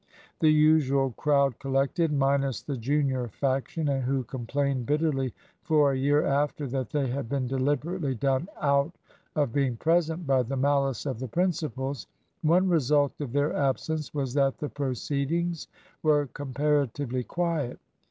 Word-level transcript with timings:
The 0.39 0.49
usual 0.49 1.11
crowd 1.11 1.59
collected, 1.59 2.11
minus 2.11 2.63
the 2.63 2.75
junior 2.75 3.27
faction, 3.27 3.85
who 3.85 4.23
complained 4.23 4.87
bitterly 4.87 5.31
for 5.61 5.91
a 5.91 5.95
year 5.95 6.25
after 6.25 6.65
that 6.69 6.89
they 6.89 7.05
had 7.09 7.29
been 7.29 7.45
deliberately 7.45 8.15
done 8.15 8.47
out 8.59 8.95
of 9.35 9.53
being 9.53 9.77
present 9.77 10.25
by 10.25 10.41
the 10.41 10.57
malice 10.57 11.05
of 11.05 11.19
the 11.19 11.27
principals. 11.27 12.07
One 12.41 12.67
result 12.67 13.21
of 13.21 13.31
their 13.31 13.55
absence 13.55 14.11
was 14.11 14.33
that 14.33 14.57
the 14.57 14.69
proceedings 14.69 15.67
were 16.01 16.25
comparatively 16.33 17.23
quiet. 17.23 17.77